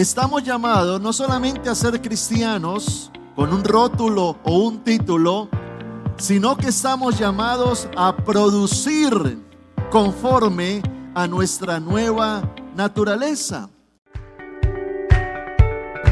[0.00, 5.48] estamos llamados no solamente a ser cristianos con un rótulo o un título,
[6.16, 9.38] sino que estamos llamados a producir
[9.90, 10.82] conforme
[11.14, 12.42] a nuestra nueva
[12.76, 13.70] naturaleza.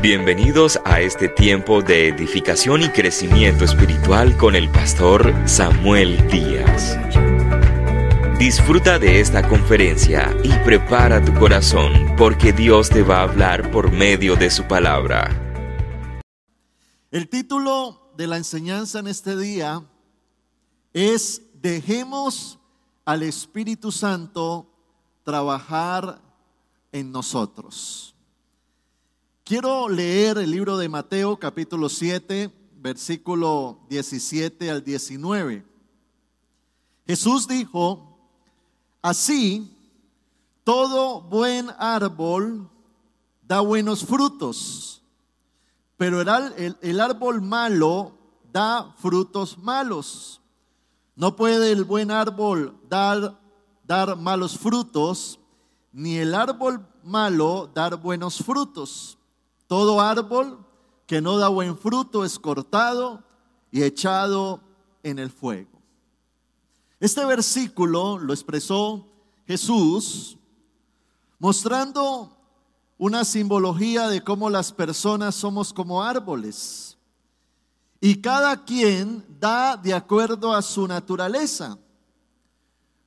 [0.03, 6.97] Bienvenidos a este tiempo de edificación y crecimiento espiritual con el pastor Samuel Díaz.
[8.39, 13.91] Disfruta de esta conferencia y prepara tu corazón porque Dios te va a hablar por
[13.91, 15.31] medio de su palabra.
[17.11, 19.83] El título de la enseñanza en este día
[20.93, 22.59] es Dejemos
[23.07, 24.71] al Espíritu Santo
[25.25, 26.21] trabajar
[26.93, 28.15] en nosotros.
[29.45, 35.65] Quiero leer el libro de Mateo capítulo 7, versículo 17 al 19.
[37.07, 38.06] Jesús dijo,
[39.07, 39.73] así
[40.65, 42.69] todo buen árbol
[43.41, 45.01] da buenos frutos,
[45.97, 48.19] pero el, el, árbol malo
[48.53, 50.41] da frutos malos.
[51.15, 53.39] No puede el buen árbol dar,
[53.85, 55.39] dar malos frutos,
[55.93, 59.19] ni el árbol malo dar buenos frutos.
[59.69, 60.67] Todo árbol
[61.07, 63.23] que no da buen fruto es cortado
[63.71, 64.61] y echado
[65.05, 65.76] en el fuego.
[66.99, 69.07] Este versículo lo expresó
[69.47, 70.39] Jesús
[71.39, 72.35] mostrando
[72.99, 76.97] una simbología de cómo las personas somos como árboles.
[78.01, 81.79] Y cada quien da de acuerdo a su naturaleza.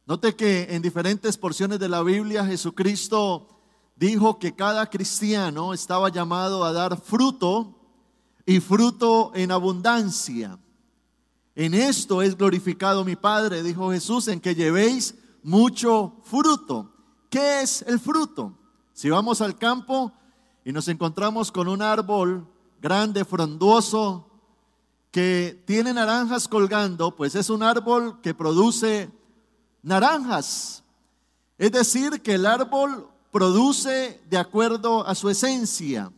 [0.05, 3.47] Note que en diferentes porciones de la Biblia Jesucristo
[3.95, 7.75] dijo que cada cristiano estaba llamado a dar fruto
[8.45, 10.59] y fruto en abundancia.
[11.55, 16.91] En esto es glorificado mi Padre, dijo Jesús, en que llevéis mucho fruto.
[17.29, 18.57] ¿Qué es el fruto?
[18.93, 20.11] Si vamos al campo
[20.63, 22.47] y nos encontramos con un árbol
[22.81, 24.29] grande, frondoso,
[25.11, 29.11] que tiene naranjas colgando, pues es un árbol que produce
[29.81, 30.83] naranjas.
[31.57, 36.11] Es decir, que el árbol produce de acuerdo a su esencia.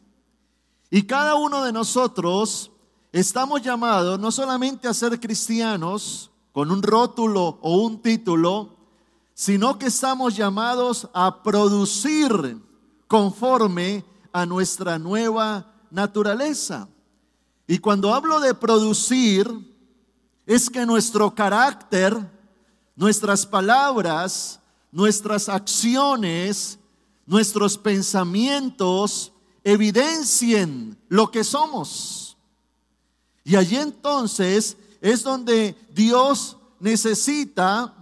[0.89, 2.70] Y cada uno de nosotros
[3.11, 8.77] estamos llamados no solamente a ser cristianos con un rótulo o un título,
[9.33, 12.57] sino que estamos llamados a producir
[13.07, 16.87] conforme a nuestra nueva naturaleza.
[17.67, 19.49] Y cuando hablo de producir,
[20.45, 22.17] es que nuestro carácter,
[22.95, 24.59] nuestras palabras,
[24.91, 26.77] nuestras acciones,
[27.25, 29.31] nuestros pensamientos
[29.63, 32.20] evidencien lo que somos.
[33.43, 37.93] Y allí entonces es donde Dios necesita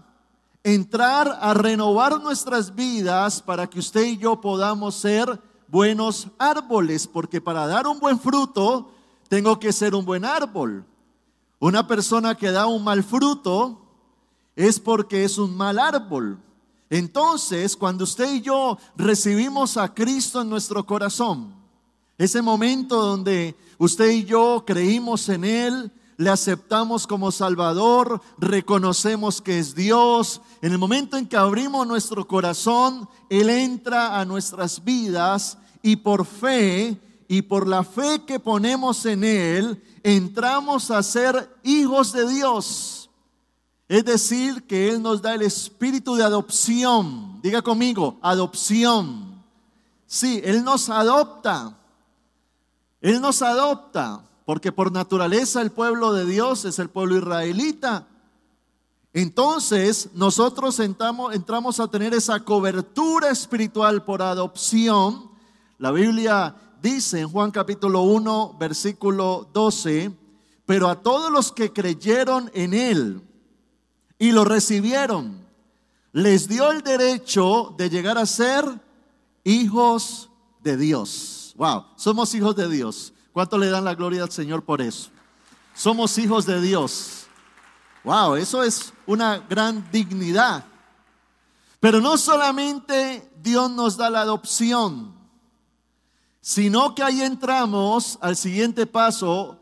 [0.63, 7.39] entrar a renovar nuestras vidas para que usted y yo podamos ser buenos árboles, porque
[7.39, 8.91] para dar un buen fruto
[9.27, 10.85] tengo que ser un buen árbol.
[11.59, 13.81] Una persona que da un mal fruto
[14.55, 16.39] es porque es un mal árbol.
[16.89, 21.53] Entonces, cuando usted y yo recibimos a Cristo en nuestro corazón,
[22.19, 29.57] ese momento donde usted y yo creímos en Él, le aceptamos como Salvador, reconocemos que
[29.57, 35.57] es Dios, en el momento en que abrimos nuestro corazón, Él entra a nuestras vidas
[35.81, 42.11] y por fe y por la fe que ponemos en Él, entramos a ser hijos
[42.11, 43.09] de Dios.
[43.87, 47.39] Es decir, que Él nos da el espíritu de adopción.
[47.41, 49.41] Diga conmigo, adopción.
[50.05, 51.78] Sí, Él nos adopta.
[53.01, 58.07] Él nos adopta, porque por naturaleza el pueblo de Dios es el pueblo israelita.
[59.13, 65.31] Entonces nosotros entramos, entramos a tener esa cobertura espiritual por adopción.
[65.77, 70.11] La Biblia dice en Juan capítulo 1, versículo 12,
[70.65, 73.21] pero a todos los que creyeron en Él,
[74.19, 75.47] y lo recibieron.
[76.11, 78.65] Les dio el derecho de llegar a ser
[79.43, 80.29] hijos
[80.61, 81.38] de Dios.
[81.59, 83.11] Wow, somos hijos de Dios.
[83.33, 85.09] ¿Cuánto le dan la gloria al Señor por eso?
[85.75, 87.25] Somos hijos de Dios.
[88.05, 90.63] Wow, eso es una gran dignidad.
[91.81, 95.13] Pero no solamente Dios nos da la adopción,
[96.39, 99.59] sino que ahí entramos al siguiente paso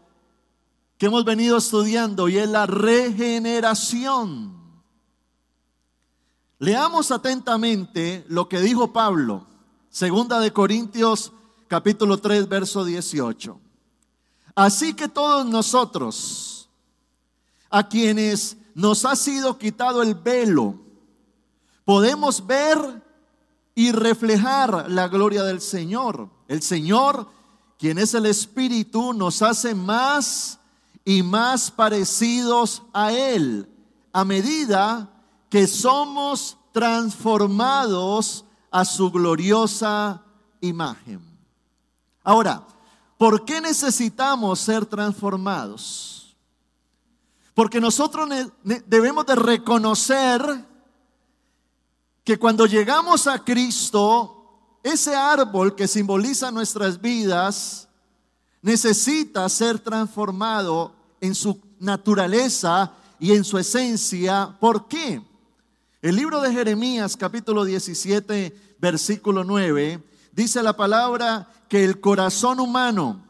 [1.00, 4.56] que hemos venido estudiando y es la regeneración.
[6.60, 9.48] Leamos atentamente lo que dijo Pablo,
[9.90, 11.34] segunda de Corintios
[11.68, 13.60] capítulo 3 verso 18.
[14.56, 16.70] Así que todos nosotros
[17.70, 20.76] a quienes nos ha sido quitado el velo,
[21.84, 23.04] podemos ver
[23.76, 26.30] y reflejar la gloria del Señor.
[26.48, 27.28] El Señor,
[27.78, 30.60] quien es el Espíritu, nos hace más
[31.06, 33.70] y más parecidos a Él
[34.18, 35.10] a medida
[35.50, 40.24] que somos transformados a su gloriosa
[40.60, 41.27] imagen.
[42.28, 42.62] Ahora,
[43.18, 46.36] ¿por qué necesitamos ser transformados?
[47.54, 48.28] Porque nosotros
[48.86, 50.42] debemos de reconocer
[52.26, 57.88] que cuando llegamos a Cristo, ese árbol que simboliza nuestras vidas
[58.62, 62.92] necesita ser transformado en su naturaleza
[63.22, 64.54] y en su esencia.
[64.60, 65.22] ¿Por qué?
[66.02, 70.04] El libro de Jeremías capítulo 17 versículo 9
[70.38, 73.26] dice la palabra que el corazón humano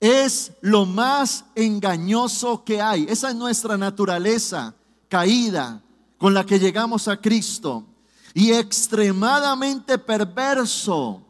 [0.00, 3.04] es lo más engañoso que hay.
[3.08, 4.74] Esa es nuestra naturaleza
[5.08, 5.82] caída
[6.16, 7.84] con la que llegamos a Cristo
[8.32, 11.22] y extremadamente perverso.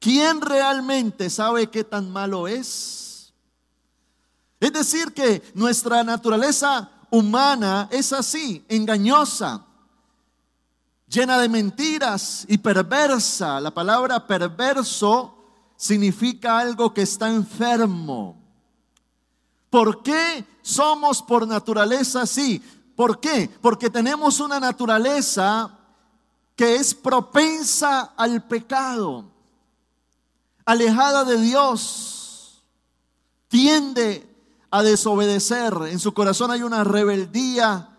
[0.00, 3.34] ¿Quién realmente sabe qué tan malo es?
[4.58, 9.66] Es decir, que nuestra naturaleza humana es así, engañosa,
[11.08, 13.60] llena de mentiras y perversa.
[13.60, 15.34] La palabra perverso
[15.76, 18.36] significa algo que está enfermo.
[19.70, 22.62] ¿Por qué somos por naturaleza así?
[22.96, 23.50] ¿Por qué?
[23.60, 25.78] Porque tenemos una naturaleza
[26.56, 29.30] que es propensa al pecado,
[30.64, 32.64] alejada de Dios,
[33.46, 34.28] tiende
[34.70, 35.72] a desobedecer.
[35.88, 37.96] En su corazón hay una rebeldía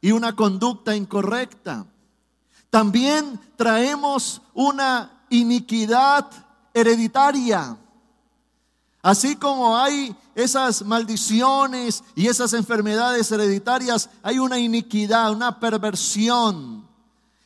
[0.00, 1.84] y una conducta incorrecta.
[2.70, 6.30] También traemos una iniquidad
[6.72, 7.76] hereditaria.
[9.02, 16.88] Así como hay esas maldiciones y esas enfermedades hereditarias, hay una iniquidad, una perversión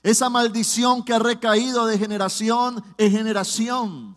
[0.04, 4.16] esa maldición que ha recaído de generación en generación.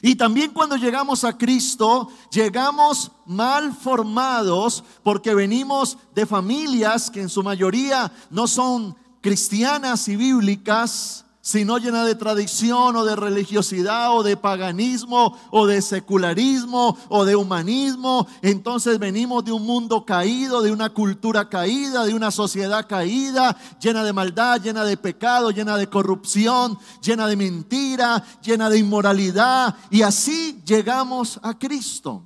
[0.00, 7.28] Y también cuando llegamos a Cristo, llegamos mal formados porque venimos de familias que en
[7.28, 14.22] su mayoría no son cristianas y bíblicas, sino llena de tradición o de religiosidad o
[14.22, 18.26] de paganismo o de secularismo o de humanismo.
[18.42, 24.04] Entonces venimos de un mundo caído, de una cultura caída, de una sociedad caída, llena
[24.04, 29.74] de maldad, llena de pecado, llena de corrupción, llena de mentira, llena de inmoralidad.
[29.88, 32.22] Y así llegamos a Cristo.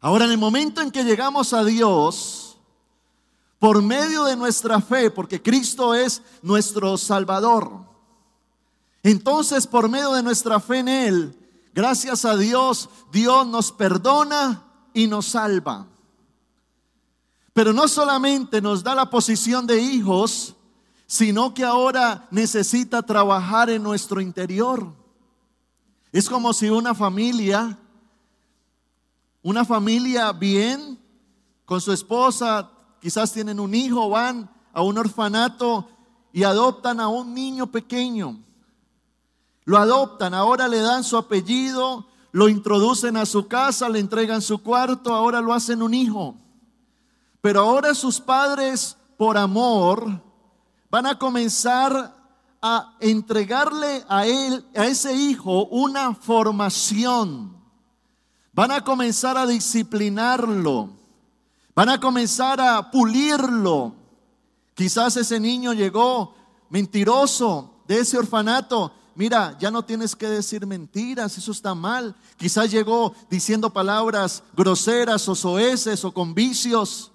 [0.00, 2.39] Ahora, en el momento en que llegamos a Dios,
[3.60, 7.70] por medio de nuestra fe, porque Cristo es nuestro Salvador.
[9.02, 11.38] Entonces, por medio de nuestra fe en Él,
[11.74, 14.64] gracias a Dios, Dios nos perdona
[14.94, 15.86] y nos salva.
[17.52, 20.54] Pero no solamente nos da la posición de hijos,
[21.06, 24.90] sino que ahora necesita trabajar en nuestro interior.
[26.12, 27.78] Es como si una familia,
[29.42, 30.98] una familia bien,
[31.66, 32.70] con su esposa,
[33.00, 35.88] quizás tienen un hijo, van a un orfanato
[36.32, 38.40] y adoptan a un niño pequeño.
[39.64, 44.62] Lo adoptan, ahora le dan su apellido, lo introducen a su casa, le entregan su
[44.62, 46.36] cuarto, ahora lo hacen un hijo.
[47.40, 50.22] Pero ahora sus padres, por amor,
[50.90, 52.16] van a comenzar
[52.62, 57.56] a entregarle a él, a ese hijo, una formación.
[58.52, 60.99] Van a comenzar a disciplinarlo.
[61.74, 63.94] Van a comenzar a pulirlo.
[64.74, 66.34] Quizás ese niño llegó
[66.68, 68.92] mentiroso de ese orfanato.
[69.14, 72.16] Mira, ya no tienes que decir mentiras, eso está mal.
[72.36, 77.12] Quizás llegó diciendo palabras groseras o soeces o con vicios.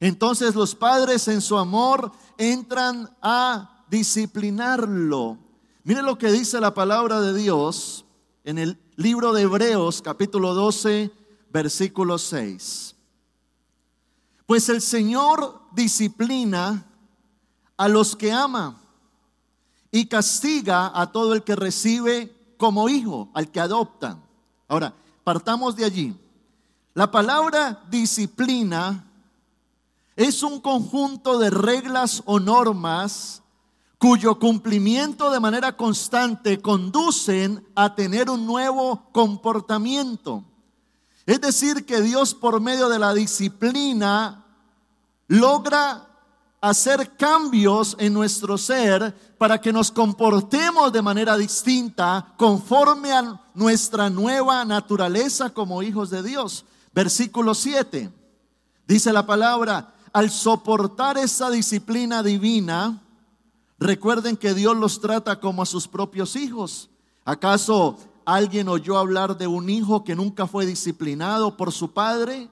[0.00, 5.38] Entonces los padres en su amor entran a disciplinarlo.
[5.84, 8.04] Mire lo que dice la palabra de Dios
[8.44, 11.10] en el libro de Hebreos capítulo 12,
[11.50, 12.93] versículo 6.
[14.46, 16.84] Pues el Señor disciplina
[17.76, 18.80] a los que ama
[19.90, 24.18] y castiga a todo el que recibe como hijo, al que adopta.
[24.68, 26.16] Ahora, partamos de allí.
[26.94, 29.04] La palabra disciplina
[30.16, 33.42] es un conjunto de reglas o normas
[33.98, 40.44] cuyo cumplimiento de manera constante conducen a tener un nuevo comportamiento.
[41.26, 44.44] Es decir, que Dios por medio de la disciplina
[45.26, 46.06] logra
[46.60, 54.08] hacer cambios en nuestro ser para que nos comportemos de manera distinta conforme a nuestra
[54.08, 56.64] nueva naturaleza como hijos de Dios.
[56.94, 58.10] Versículo 7.
[58.86, 63.02] Dice la palabra, al soportar esa disciplina divina,
[63.78, 66.88] recuerden que Dios los trata como a sus propios hijos.
[67.24, 72.50] ¿Acaso alguien oyó hablar de un hijo que nunca fue disciplinado por su padre?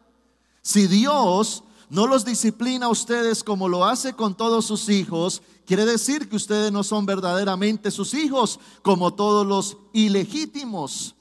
[0.62, 5.84] Si Dios no los disciplina a ustedes como lo hace con todos sus hijos, quiere
[5.84, 11.14] decir que ustedes no son verdaderamente sus hijos, como todos los ilegítimos.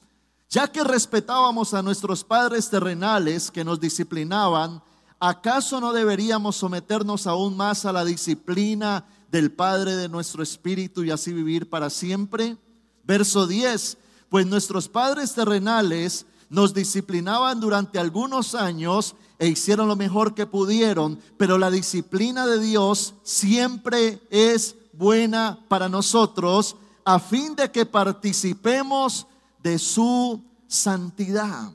[0.49, 4.81] Ya que respetábamos a nuestros padres terrenales que nos disciplinaban,
[5.19, 11.11] ¿acaso no deberíamos someternos aún más a la disciplina del Padre de nuestro espíritu y
[11.11, 12.57] así vivir para siempre?
[13.03, 13.97] Verso 10,
[14.31, 21.19] pues nuestros padres terrenales nos disciplinaban durante algunos años e hicieron lo mejor que pudieron,
[21.37, 29.27] pero la disciplina de Dios siempre es buena para nosotros a fin de que participemos
[29.61, 31.69] de su santidad.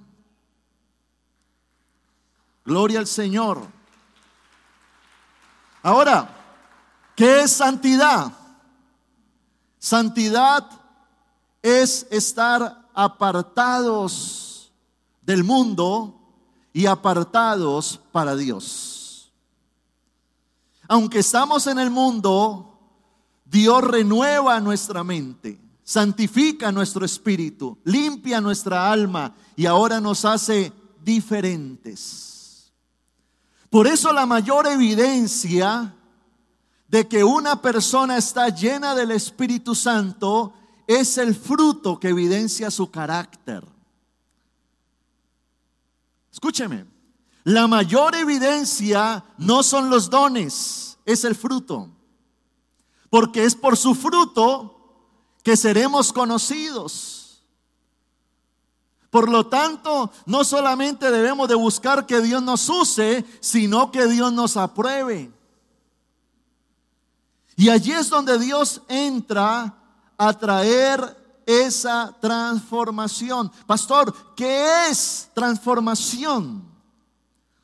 [2.64, 3.66] Gloria al Señor.
[5.82, 6.34] Ahora,
[7.14, 8.32] ¿qué es santidad?
[9.78, 10.86] Santidad
[11.66, 14.70] es estar apartados
[15.20, 16.14] del mundo
[16.73, 19.32] y apartados para Dios.
[20.87, 22.78] Aunque estamos en el mundo,
[23.44, 32.70] Dios renueva nuestra mente, santifica nuestro espíritu, limpia nuestra alma y ahora nos hace diferentes.
[33.70, 35.96] Por eso la mayor evidencia
[36.87, 40.52] de que una persona está llena del Espíritu Santo
[40.87, 43.64] es el fruto que evidencia su carácter.
[46.33, 46.87] Escúcheme,
[47.45, 51.88] la mayor evidencia no son los dones, es el fruto.
[53.09, 54.76] Porque es por su fruto
[55.43, 57.43] que seremos conocidos.
[59.11, 64.33] Por lo tanto, no solamente debemos de buscar que Dios nos use, sino que Dios
[64.33, 65.33] nos apruebe.
[67.57, 69.86] Y allí es donde Dios entra
[70.18, 73.50] a traer esa transformación.
[73.66, 76.64] Pastor, ¿qué es transformación?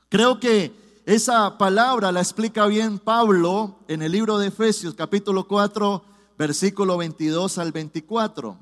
[0.09, 6.05] Creo que esa palabra la explica bien Pablo en el libro de Efesios capítulo 4,
[6.39, 8.57] versículo 22 al 24.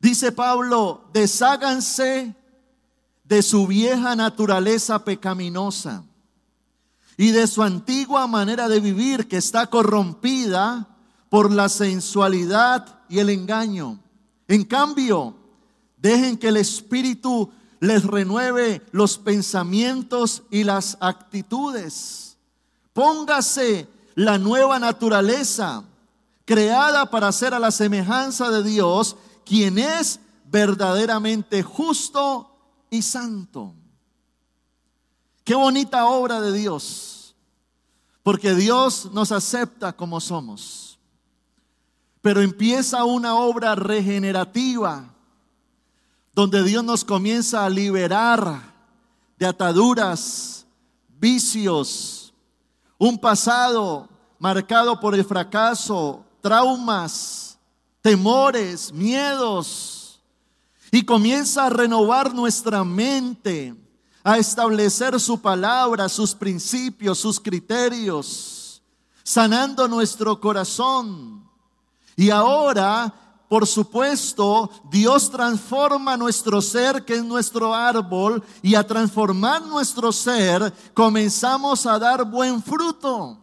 [0.00, 2.34] Dice Pablo, desháganse
[3.22, 6.02] de su vieja naturaleza pecaminosa
[7.16, 10.91] y de su antigua manera de vivir que está corrompida
[11.32, 13.98] por la sensualidad y el engaño.
[14.46, 15.34] En cambio,
[15.96, 22.36] dejen que el Espíritu les renueve los pensamientos y las actitudes.
[22.92, 25.82] Póngase la nueva naturaleza
[26.44, 30.20] creada para ser a la semejanza de Dios, quien es
[30.50, 32.54] verdaderamente justo
[32.90, 33.72] y santo.
[35.44, 37.34] Qué bonita obra de Dios,
[38.22, 40.91] porque Dios nos acepta como somos.
[42.22, 45.04] Pero empieza una obra regenerativa
[46.34, 48.72] donde Dios nos comienza a liberar
[49.38, 50.64] de ataduras,
[51.18, 52.32] vicios,
[52.96, 57.58] un pasado marcado por el fracaso, traumas,
[58.00, 60.20] temores, miedos,
[60.90, 63.74] y comienza a renovar nuestra mente,
[64.22, 68.82] a establecer su palabra, sus principios, sus criterios,
[69.24, 71.41] sanando nuestro corazón
[72.16, 73.12] y ahora,
[73.48, 80.72] por supuesto, Dios transforma nuestro ser, que es nuestro árbol, y a transformar nuestro ser,
[80.94, 83.38] comenzamos a dar buen fruto.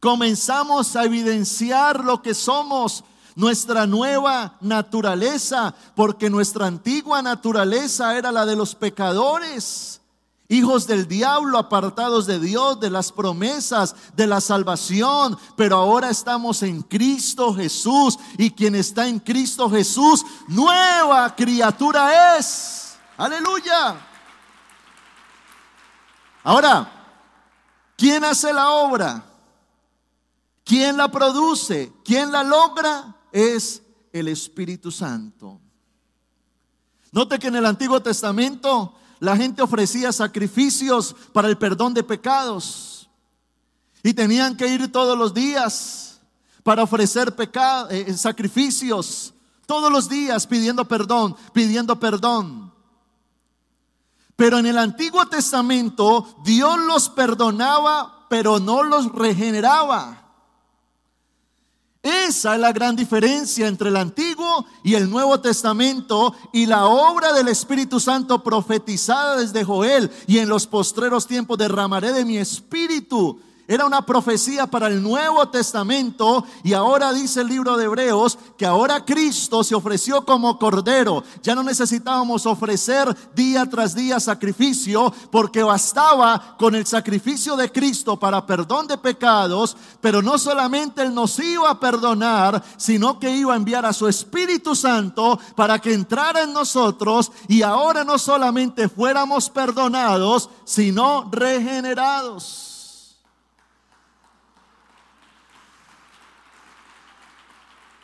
[0.00, 3.04] Comenzamos a evidenciar lo que somos,
[3.36, 10.02] nuestra nueva naturaleza, porque nuestra antigua naturaleza era la de los pecadores
[10.48, 16.62] hijos del diablo, apartados de Dios, de las promesas, de la salvación, pero ahora estamos
[16.62, 22.96] en Cristo Jesús y quien está en Cristo Jesús, nueva criatura es.
[23.16, 23.96] Aleluya.
[26.42, 26.92] Ahora,
[27.96, 29.24] ¿quién hace la obra?
[30.64, 31.92] ¿Quién la produce?
[32.04, 33.16] ¿Quién la logra?
[33.32, 33.82] Es
[34.12, 35.60] el Espíritu Santo.
[37.12, 43.08] Note que en el Antiguo Testamento la gente ofrecía sacrificios para el perdón de pecados.
[44.02, 46.20] Y tenían que ir todos los días
[46.62, 47.34] para ofrecer
[47.90, 49.32] eh, sacrificios.
[49.66, 52.72] Todos los días pidiendo perdón, pidiendo perdón.
[54.36, 60.23] Pero en el Antiguo Testamento Dios los perdonaba, pero no los regeneraba.
[62.04, 67.32] Esa es la gran diferencia entre el Antiguo y el Nuevo Testamento y la obra
[67.32, 70.10] del Espíritu Santo profetizada desde Joel.
[70.26, 75.48] Y en los postreros tiempos derramaré de mi espíritu Era una profecía para el Nuevo
[75.48, 81.24] Testamento y ahora dice el libro de Hebreos que ahora Cristo se ofreció como cordero.
[81.42, 88.18] Ya no necesitábamos ofrecer día tras día sacrificio porque bastaba con el sacrificio de Cristo
[88.18, 93.54] para perdón de pecados, pero no solamente Él nos iba a perdonar, sino que iba
[93.54, 98.90] a enviar a su Espíritu Santo para que entrara en nosotros y ahora no solamente
[98.90, 102.73] fuéramos perdonados, sino regenerados.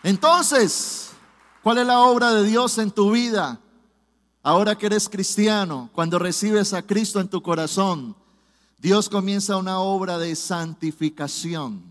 [0.02, 1.10] Entonces,
[1.62, 3.60] ¿cuál es la obra de Dios en tu vida?
[4.42, 8.16] Ahora que eres cristiano, cuando recibes a Cristo en tu corazón,
[8.78, 11.82] Dios comienza una obra de santificación.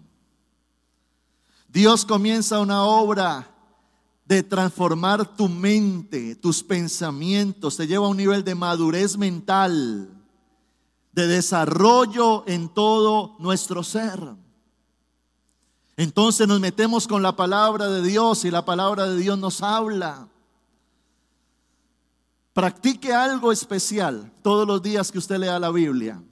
[1.67, 3.47] Dios comienza una obra
[4.25, 10.09] de transformar tu mente, tus pensamientos, te lleva a un nivel de madurez mental,
[11.11, 14.19] de desarrollo en todo nuestro ser.
[15.99, 20.29] Entonces nos metemos con la palabra de Dios y la palabra de Dios nos habla.
[22.53, 26.23] Practique algo especial todos los días que usted lea la Biblia.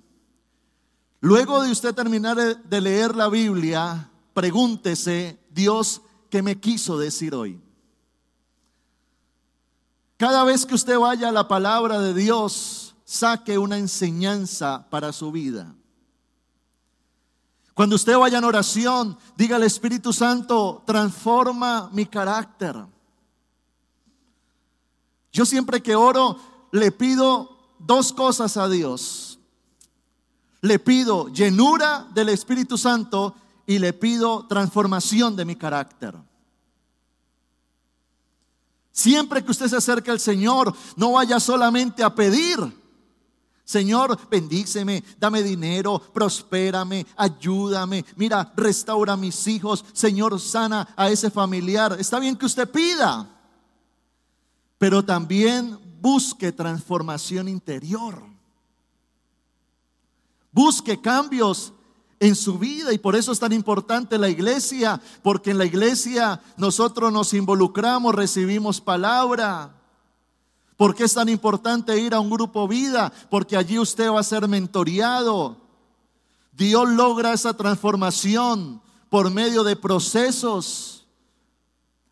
[1.19, 7.59] Luego de usted terminar de leer la Biblia, pregúntese, Dios, ¿qué me quiso decir hoy?
[10.15, 15.29] Cada vez que usted vaya a la palabra de Dios, saque una enseñanza para su
[15.29, 15.75] vida.
[17.77, 22.75] Cuando usted vaya en oración, diga al Espíritu Santo, transforma mi carácter.
[25.31, 26.39] Yo siempre que oro
[26.71, 29.37] le pido dos cosas a Dios.
[30.61, 33.35] Le pido llenura del Espíritu Santo
[33.67, 36.15] y le pido transformación de mi carácter.
[38.91, 42.57] Siempre que usted se acerque al Señor, no vaya solamente a pedir,
[43.67, 48.05] Señor, bendíceme, dame dinero, prospérame, ayúdame.
[48.15, 49.83] Mira, restaura a mis hijos.
[49.91, 51.97] Señor, sana a ese familiar.
[51.99, 53.29] Está bien que usted pida,
[54.77, 58.23] pero también busque transformación interior.
[60.53, 61.73] Busque cambios
[62.21, 66.41] en su vida y por eso es tan importante la iglesia, porque en la iglesia
[66.55, 69.76] nosotros nos involucramos, recibimos palabra,
[70.77, 73.11] ¿Por qué es tan importante ir a un grupo vida?
[73.31, 75.57] Porque allí usted va a ser mentoreado.
[76.51, 81.07] Dios logra esa transformación por medio de procesos.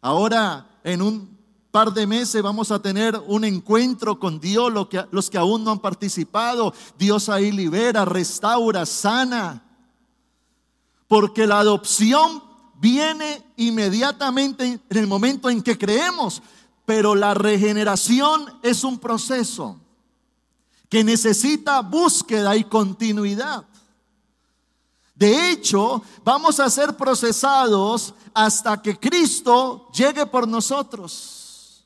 [0.01, 1.37] Ahora, en un
[1.69, 4.73] par de meses vamos a tener un encuentro con Dios,
[5.11, 6.73] los que aún no han participado.
[6.97, 9.63] Dios ahí libera, restaura, sana.
[11.07, 12.41] Porque la adopción
[12.79, 16.41] viene inmediatamente en el momento en que creemos.
[16.85, 19.79] Pero la regeneración es un proceso
[20.89, 23.65] que necesita búsqueda y continuidad.
[25.15, 31.85] De hecho, vamos a ser procesados hasta que Cristo llegue por nosotros.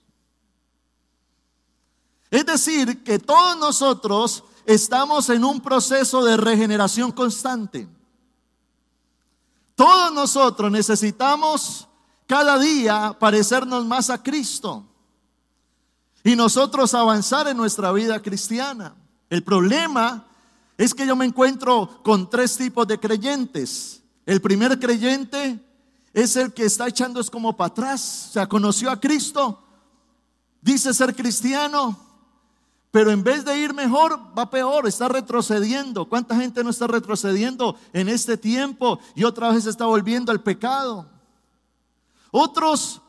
[2.32, 7.88] Es decir, que todos nosotros estamos en un proceso de regeneración constante.
[9.76, 11.88] Todos nosotros necesitamos
[12.28, 14.89] cada día parecernos más a Cristo
[16.24, 18.96] y nosotros avanzar en nuestra vida cristiana.
[19.30, 20.26] El problema
[20.78, 24.02] es que yo me encuentro con tres tipos de creyentes.
[24.26, 25.60] El primer creyente
[26.14, 29.62] es el que está echando es como para atrás, o sea, conoció a Cristo,
[30.62, 31.98] dice ser cristiano,
[32.92, 36.10] pero en vez de ir mejor, va peor, está retrocediendo.
[36.10, 41.08] ¿Cuánta gente no está retrocediendo en este tiempo y otra vez está volviendo al pecado?
[42.32, 43.02] Otros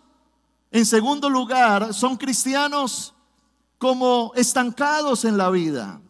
[0.71, 3.15] en segundo lugar, son cristianos
[3.79, 6.01] como estancados en la vida.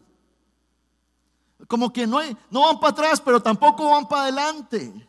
[1.66, 5.07] Como que no, hay, no van para atrás, pero tampoco van para adelante.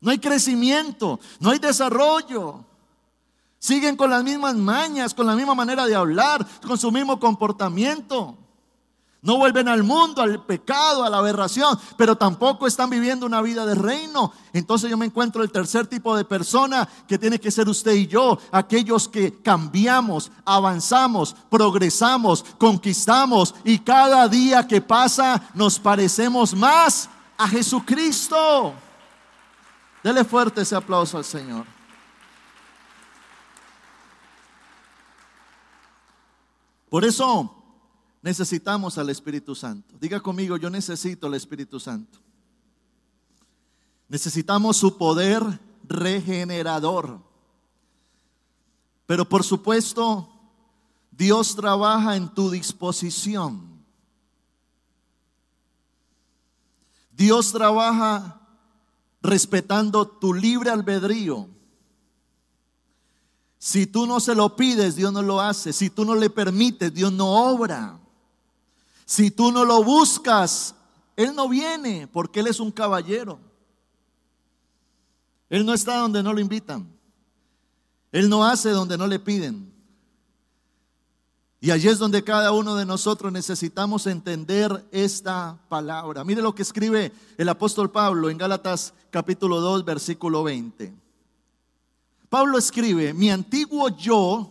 [0.00, 2.64] No hay crecimiento, no hay desarrollo.
[3.58, 8.36] Siguen con las mismas mañas, con la misma manera de hablar, con su mismo comportamiento.
[9.24, 13.64] No vuelven al mundo, al pecado, a la aberración, pero tampoco están viviendo una vida
[13.64, 14.34] de reino.
[14.52, 18.06] Entonces yo me encuentro el tercer tipo de persona que tiene que ser usted y
[18.06, 27.08] yo, aquellos que cambiamos, avanzamos, progresamos, conquistamos y cada día que pasa nos parecemos más
[27.38, 28.74] a Jesucristo.
[30.02, 31.64] Dele fuerte ese aplauso al Señor.
[36.90, 37.63] Por eso
[38.24, 39.94] necesitamos al Espíritu Santo.
[40.00, 42.18] Diga conmigo, yo necesito al Espíritu Santo.
[44.08, 45.42] Necesitamos su poder
[45.86, 47.20] regenerador.
[49.04, 50.26] Pero por supuesto,
[51.10, 53.84] Dios trabaja en tu disposición.
[57.12, 58.40] Dios trabaja
[59.20, 61.46] respetando tu libre albedrío.
[63.58, 65.74] Si tú no se lo pides, Dios no lo hace.
[65.74, 68.00] Si tú no le permites, Dios no obra.
[69.14, 70.74] Si tú no lo buscas,
[71.14, 73.38] Él no viene porque Él es un caballero.
[75.48, 76.84] Él no está donde no lo invitan.
[78.10, 79.72] Él no hace donde no le piden.
[81.60, 86.24] Y allí es donde cada uno de nosotros necesitamos entender esta palabra.
[86.24, 90.92] Mire lo que escribe el apóstol Pablo en Gálatas capítulo 2, versículo 20.
[92.28, 94.50] Pablo escribe, mi antiguo yo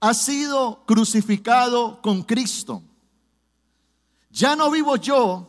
[0.00, 2.82] ha sido crucificado con Cristo.
[4.30, 5.46] Ya no vivo yo,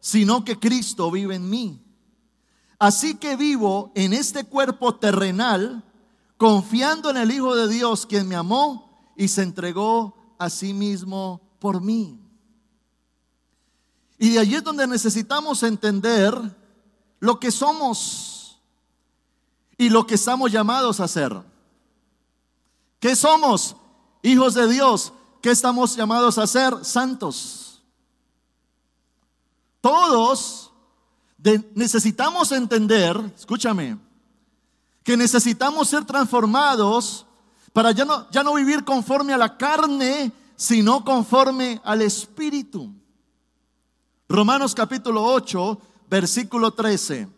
[0.00, 1.82] sino que Cristo vive en mí.
[2.78, 5.84] Así que vivo en este cuerpo terrenal,
[6.36, 11.40] confiando en el Hijo de Dios, quien me amó y se entregó a sí mismo
[11.58, 12.20] por mí.
[14.18, 16.34] Y de allí es donde necesitamos entender
[17.20, 18.60] lo que somos
[19.76, 21.36] y lo que estamos llamados a ser.
[23.00, 23.76] ¿Qué somos?
[24.22, 25.12] Hijos de Dios.
[25.40, 26.84] ¿Qué estamos llamados a ser?
[26.84, 27.67] Santos.
[29.80, 30.72] Todos
[31.74, 33.98] necesitamos entender, escúchame,
[35.04, 37.26] que necesitamos ser transformados
[37.72, 42.92] para ya no, ya no vivir conforme a la carne, sino conforme al Espíritu.
[44.28, 47.28] Romanos capítulo 8, versículo 13.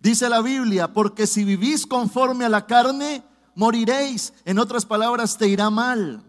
[0.00, 3.24] Dice la Biblia, porque si vivís conforme a la carne,
[3.54, 4.32] moriréis.
[4.44, 6.22] En otras palabras, te irá mal.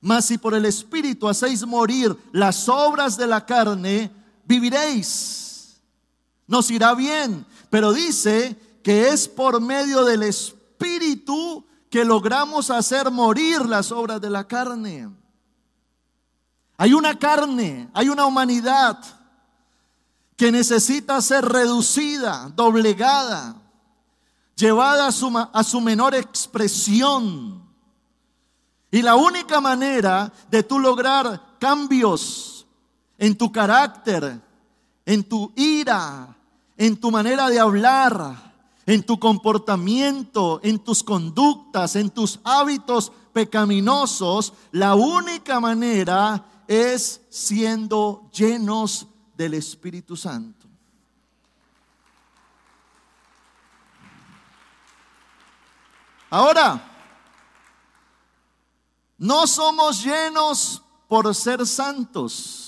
[0.00, 4.10] Mas si por el Espíritu hacéis morir las obras de la carne,
[4.46, 5.80] viviréis.
[6.46, 7.44] Nos irá bien.
[7.70, 14.30] Pero dice que es por medio del Espíritu que logramos hacer morir las obras de
[14.30, 15.10] la carne.
[16.78, 18.98] Hay una carne, hay una humanidad
[20.36, 23.56] que necesita ser reducida, doblegada,
[24.54, 27.66] llevada a su, menor expresión.
[28.90, 32.55] Y la única manera de tú lograr cambios
[33.18, 34.40] en tu carácter,
[35.04, 36.36] en tu ira,
[36.76, 38.54] en tu manera de hablar,
[38.86, 48.30] en tu comportamiento, en tus conductas, en tus hábitos pecaminosos, la única manera es siendo
[48.32, 50.66] llenos del Espíritu Santo.
[56.30, 56.92] Ahora,
[59.18, 62.65] no somos llenos por ser santos.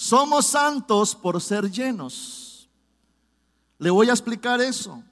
[0.00, 2.66] Somos santos por ser llenos.
[3.78, 5.02] Le voy a explicar eso.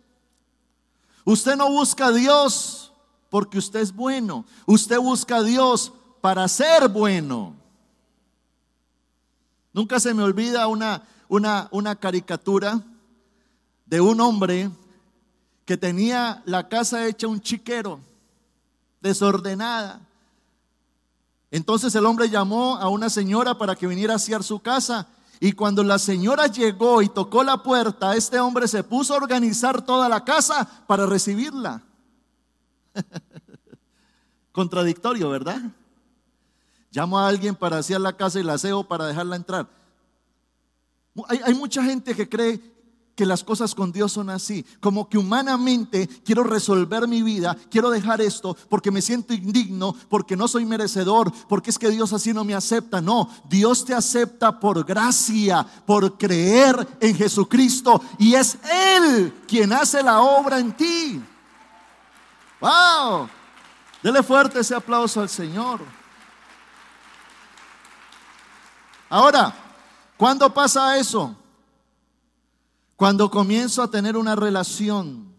[1.27, 2.90] Usted no busca a Dios
[3.29, 4.46] porque usted es bueno.
[4.64, 7.55] Usted busca a Dios para ser bueno.
[9.74, 12.83] Nunca se me olvida una, una, una caricatura
[13.85, 14.70] de un hombre
[15.66, 18.01] que tenía la casa hecha un chiquero,
[19.03, 20.08] desordenada.
[21.51, 25.09] Entonces el hombre llamó a una señora para que viniera a hacer su casa
[25.41, 29.83] y cuando la señora llegó y tocó la puerta, este hombre se puso a organizar
[29.83, 31.83] toda la casa para recibirla.
[34.53, 35.63] Contradictorio, ¿verdad?
[36.91, 39.69] Llamo a alguien para hacer la casa y la aseo para dejarla entrar.
[41.29, 42.61] Hay mucha gente que cree
[43.19, 47.91] que las cosas con Dios son así, como que humanamente quiero resolver mi vida, quiero
[47.91, 52.33] dejar esto porque me siento indigno, porque no soy merecedor, porque es que Dios así
[52.33, 53.01] no me acepta.
[53.01, 60.01] No, Dios te acepta por gracia, por creer en Jesucristo y es Él quien hace
[60.01, 61.21] la obra en ti.
[62.61, 63.29] ¡Wow!
[64.01, 65.81] Dele fuerte ese aplauso al Señor.
[69.11, 69.53] Ahora,
[70.17, 71.35] ¿cuándo pasa eso?
[72.99, 75.33] Cuando comienzo a tener una relación,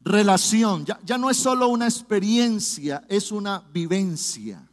[0.00, 4.68] relación, ya, no es solo una experiencia, es una vivencia.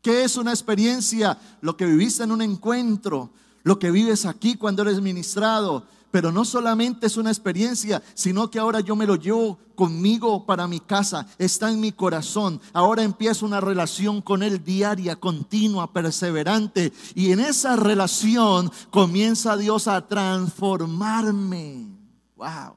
[0.00, 1.38] ¿Qué es una experiencia?
[1.60, 3.32] Lo que viviste en un encuentro,
[3.64, 8.60] lo que vives aquí cuando eres ministrado, pero no solamente es una experiencia, sino que
[8.60, 12.60] ahora yo me lo llevo conmigo para mi casa, está en mi corazón.
[12.74, 16.92] Ahora empiezo una relación con Él diaria, continua, perseverante.
[17.14, 21.88] Y en esa relación comienza Dios a transformarme.
[22.36, 22.76] Wow.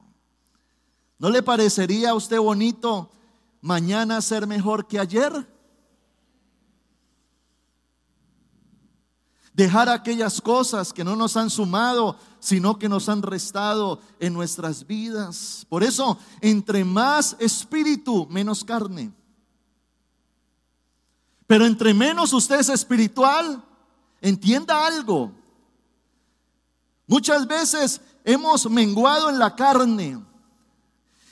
[1.18, 3.10] ¿No le parecería a usted bonito
[3.60, 5.46] mañana ser mejor que ayer?
[9.56, 14.86] Dejar aquellas cosas que no nos han sumado, sino que nos han restado en nuestras
[14.86, 15.64] vidas.
[15.70, 19.10] Por eso, entre más espíritu, menos carne.
[21.46, 23.64] Pero entre menos usted es espiritual,
[24.20, 25.32] entienda algo.
[27.06, 30.22] Muchas veces hemos menguado en la carne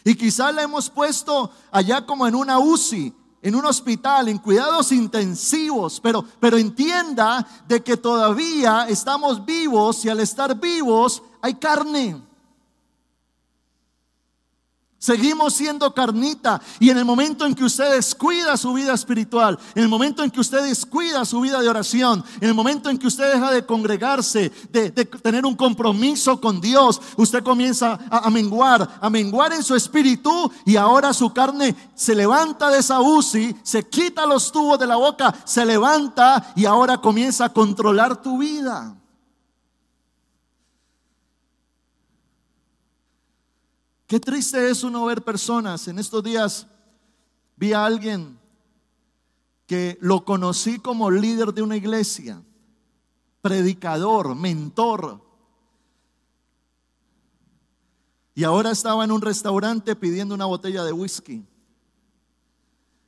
[0.02, 3.12] y quizás la hemos puesto allá como en una UCI,
[3.44, 10.08] en un hospital, en cuidados intensivos, pero, pero entienda de que todavía estamos vivos y
[10.08, 12.22] al estar vivos hay carne.
[15.04, 19.82] Seguimos siendo carnita y en el momento en que usted descuida su vida espiritual, en
[19.82, 23.08] el momento en que usted descuida su vida de oración, en el momento en que
[23.08, 28.98] usted deja de congregarse, de, tener un compromiso con Dios, usted comienza a, a, menguar,
[28.98, 33.86] a menguar en su espíritu y ahora su carne se levanta de esa UCI, se
[33.86, 38.96] quita los tubos de la boca, se levanta y ahora comienza a controlar tu vida.
[44.06, 45.88] Qué triste es uno ver personas.
[45.88, 46.66] En estos días
[47.56, 48.38] vi a alguien
[49.66, 52.42] que lo conocí como líder de una iglesia,
[53.40, 55.22] predicador, mentor.
[58.34, 61.46] Y ahora estaba en un restaurante pidiendo una botella de whisky.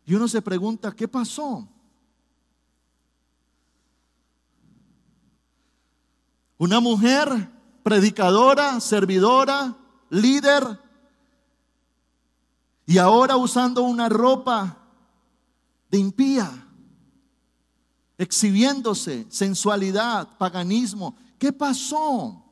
[0.06, 1.68] Y uno se pregunta, ¿qué pasó?
[6.58, 7.50] Una mujer
[7.82, 9.76] predicadora, servidora,
[10.08, 10.85] líder,
[12.86, 14.78] y ahora usando una ropa
[15.90, 16.50] de impía,
[18.16, 21.16] exhibiéndose, sensualidad, paganismo.
[21.38, 22.42] ¿Qué pasó?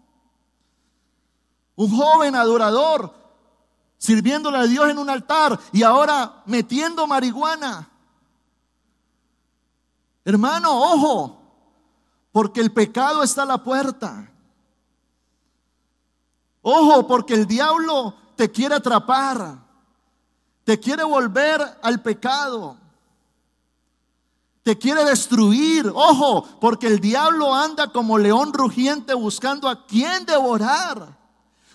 [1.76, 3.14] Un joven adorador
[3.96, 7.88] sirviéndole a Dios en un altar y ahora metiendo marihuana.
[10.24, 11.42] Hermano, ojo,
[12.32, 14.30] porque el pecado está a la puerta.
[16.60, 19.63] Ojo, porque el diablo te quiere atrapar.
[20.64, 22.76] Te quiere volver al pecado.
[24.62, 25.90] Te quiere destruir.
[25.94, 31.22] Ojo, porque el diablo anda como león rugiente buscando a quien devorar.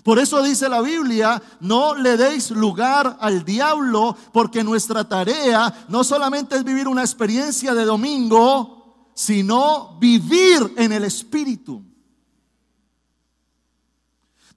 [0.04, 6.04] Por eso dice la Biblia, no le deis lugar al diablo, porque nuestra tarea no
[6.04, 11.84] solamente es vivir una experiencia de domingo, sino vivir en el Espíritu.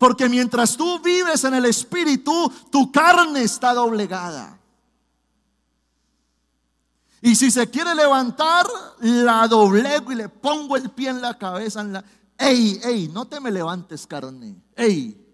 [0.03, 4.59] Porque mientras tú vives en el Espíritu, tu carne está doblegada.
[7.21, 8.67] Y si se quiere levantar,
[8.99, 11.83] la doblego y le pongo el pie en la cabeza.
[11.83, 12.05] En la...
[12.37, 14.61] Ey, ey, no te me levantes carne.
[14.75, 15.25] Ey.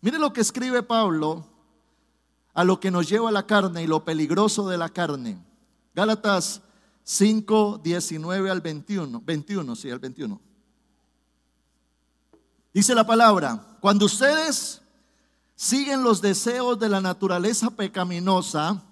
[0.00, 1.44] Mire lo que escribe Pablo
[2.54, 5.36] a lo que nos lleva la carne y lo peligroso de la carne.
[5.96, 6.62] Gálatas
[7.02, 9.20] 5, 19 al 21.
[9.20, 10.45] 21, sí, al 21.
[12.76, 14.82] Dice la palabra, cuando ustedes
[15.54, 18.82] siguen los deseos de la naturaleza pecaminosa,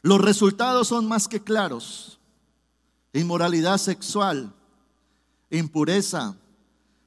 [0.00, 2.20] los resultados son más que claros.
[3.12, 4.54] Inmoralidad sexual,
[5.50, 6.36] impureza,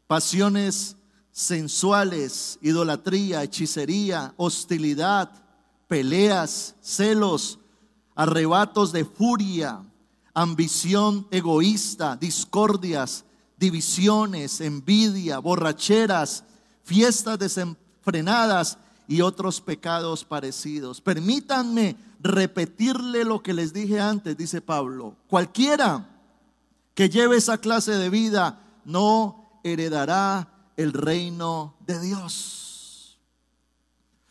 [0.08, 0.97] pasiones
[1.32, 5.32] sensuales, idolatría, hechicería, hostilidad,
[5.88, 7.60] peleas, celos,
[8.13, 9.82] arrebatos de furia,
[10.34, 13.23] ambición egoísta, discordias,
[13.60, 16.43] divisiones, envidia, borracheras,
[16.84, 21.02] fiestas desenfrenadas y otros pecados parecidos.
[21.02, 25.15] Permítanme repetirle lo que les dije antes, dice Pablo.
[25.28, 26.08] Cualquiera
[26.93, 33.19] que lleve esa clase de vida no heredará el reino de Dios.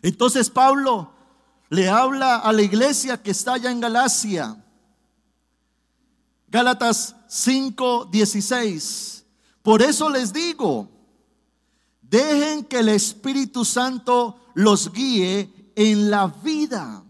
[0.02, 1.12] Entonces Pablo
[1.70, 4.56] le habla a la iglesia que está allá en Galacia.
[6.48, 9.17] Gálatas 5:16.
[9.68, 10.88] Por eso les digo,
[12.00, 17.04] dejen que el Espíritu Santo los guíe en la vida.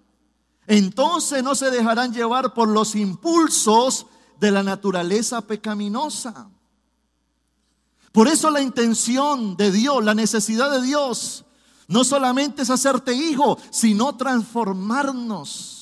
[0.67, 4.07] Entonces no se dejarán llevar por los impulsos
[4.41, 6.51] de la naturaleza pecaminosa.
[8.11, 11.45] Por eso la intención de Dios, la necesidad de Dios,
[11.87, 15.78] no solamente es hacerte hijo, sino transformarnos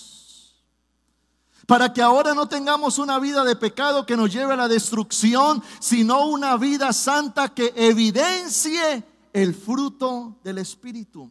[1.66, 5.62] para que ahora no tengamos una vida de pecado que nos lleve a la destrucción,
[5.80, 11.28] sino una vida santa que evidencie el fruto del Espíritu.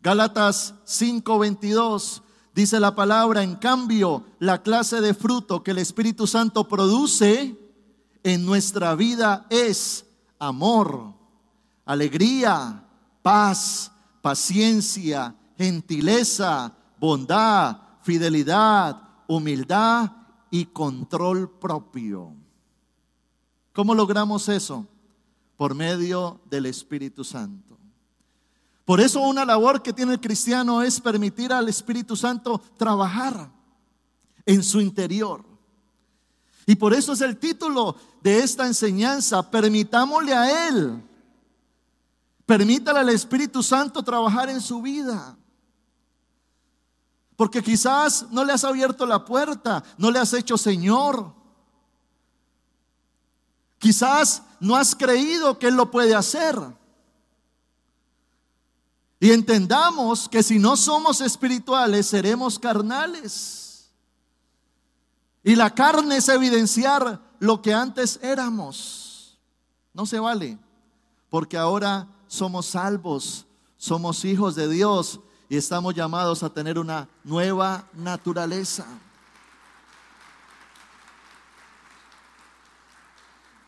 [0.00, 2.22] Gálatas 5:22
[2.54, 7.58] dice la palabra, en cambio, la clase de fruto que el Espíritu Santo produce
[8.22, 10.04] en nuestra vida es
[10.38, 11.14] amor,
[11.84, 12.84] alegría,
[13.22, 20.10] paz, paciencia, gentileza, bondad, fidelidad humildad
[20.50, 22.34] y control propio.
[23.72, 24.86] ¿Cómo logramos eso?
[25.56, 27.78] Por medio del Espíritu Santo.
[28.84, 33.50] Por eso una labor que tiene el cristiano es permitir al Espíritu Santo trabajar.
[34.44, 35.44] en su interior.
[36.66, 39.48] Y por eso es el título de esta enseñanza.
[39.48, 41.00] Permitámosle a Él.
[42.44, 45.36] Permítale al Espíritu Santo trabajar en su vida.
[47.42, 51.34] Porque quizás no le has abierto la puerta, no le has hecho Señor.
[53.80, 56.56] Quizás no has creído que Él lo puede hacer.
[59.18, 63.90] Y entendamos que si no somos espirituales, seremos carnales.
[65.42, 69.36] Y la carne es evidenciar lo que antes éramos.
[69.92, 70.60] No se vale,
[71.28, 75.18] porque ahora somos salvos, somos hijos de Dios
[75.52, 78.86] y estamos llamados a tener una nueva naturaleza.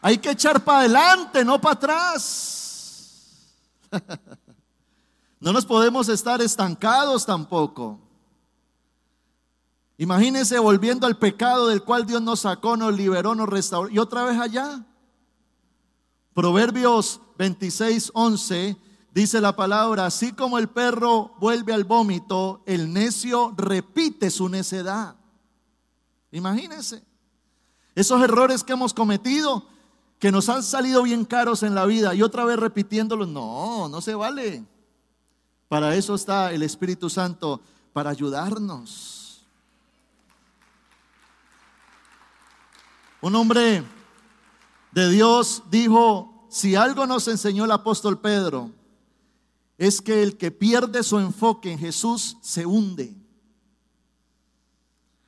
[0.00, 3.28] Hay que echar para adelante, no para atrás.
[5.40, 8.00] No nos podemos estar estancados tampoco.
[9.98, 13.90] Imagínense volviendo al pecado del cual Dios nos sacó, nos liberó, nos restauró.
[13.90, 14.86] Y otra vez allá.
[16.32, 18.78] Proverbios 26, 11
[19.14, 25.14] dice la palabra, así como el perro vuelve al vómito, el necio repite su necedad.
[26.32, 27.02] Imagínense.
[27.94, 29.68] Esos errores que hemos cometido,
[30.18, 34.00] que nos han salido bien caros en la vida y otra vez repitiéndolos, no, no
[34.00, 34.64] se vale.
[35.68, 37.60] Para eso está el Espíritu Santo,
[37.92, 39.46] para ayudarnos.
[43.20, 43.84] Un hombre
[44.90, 48.70] de Dios dijo, si algo nos enseñó el apóstol Pedro,
[49.76, 53.14] es que el que pierde su enfoque en Jesús se hunde.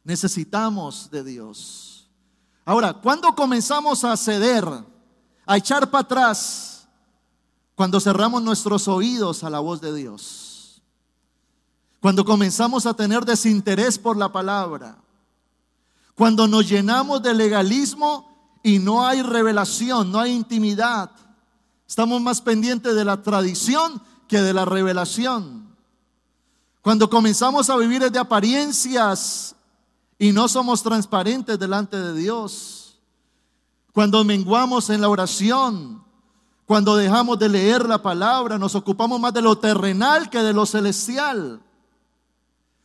[0.05, 2.09] Necesitamos de Dios.
[2.65, 4.65] Ahora, ¿cuándo comenzamos a ceder,
[5.45, 6.89] a echar para atrás?
[7.75, 10.83] Cuando cerramos nuestros oídos a la voz de Dios.
[12.01, 14.97] Cuando comenzamos a tener desinterés por la palabra.
[16.15, 21.11] Cuando nos llenamos de legalismo y no hay revelación, no hay intimidad.
[21.87, 25.75] Estamos más pendientes de la tradición que de la revelación.
[26.83, 29.57] Cuando comenzamos a vivir de apariencias
[30.19, 32.99] y no somos transparentes delante de Dios.
[33.93, 36.05] Cuando menguamos en la oración,
[36.65, 40.67] cuando dejamos de leer la palabra, nos ocupamos más de lo terrenal que de lo
[40.67, 41.61] celestial.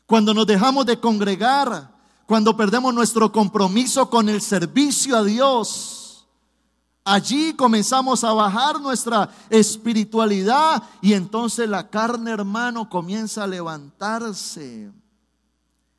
[0.05, 1.91] Cuando nos dejamos de congregar,
[2.25, 6.00] cuando perdemos nuestro compromiso con el servicio a Dios,
[7.03, 14.91] allí comenzamos a bajar nuestra espiritualidad y entonces la carne, hermano, comienza a levantarse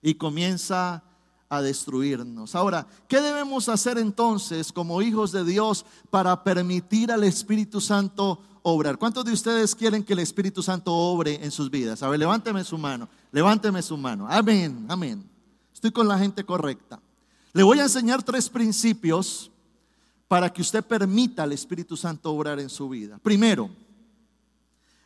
[0.00, 1.02] y comienza
[1.48, 2.54] a destruirnos.
[2.54, 8.96] Ahora, ¿qué debemos hacer entonces como hijos de Dios para permitir al Espíritu Santo obrar?
[8.96, 12.02] ¿Cuántos de ustedes quieren que el Espíritu Santo obre en sus vidas?
[12.02, 14.26] A ver, levánteme su mano, levánteme su mano.
[14.30, 15.28] Amén, amén.
[15.74, 17.00] Estoy con la gente correcta.
[17.52, 19.51] Le voy a enseñar tres principios
[20.32, 23.18] para que usted permita al Espíritu Santo obrar en su vida.
[23.18, 23.68] Primero,